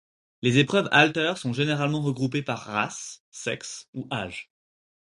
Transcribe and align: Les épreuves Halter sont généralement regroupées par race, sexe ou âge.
Les 0.41 0.57
épreuves 0.57 0.89
Halter 0.91 1.33
sont 1.37 1.53
généralement 1.53 2.01
regroupées 2.01 2.41
par 2.41 2.61
race, 2.61 3.23
sexe 3.29 3.87
ou 3.93 4.07
âge. 4.11 4.49